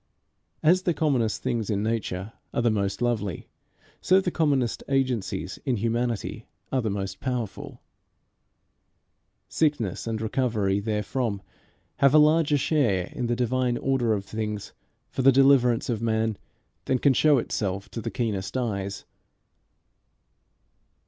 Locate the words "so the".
4.01-4.31